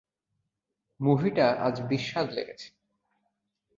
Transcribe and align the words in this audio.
মুভিটা 0.99 1.47
আজ 1.59 1.75
বিস্বাদ 1.89 2.27
লেগেছে। 2.31 2.67